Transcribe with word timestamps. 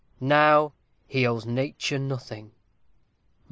Now 0.23 0.73
he 1.05 1.27
owes 1.27 1.45
nature 1.45 1.99
nothing. 1.99 2.53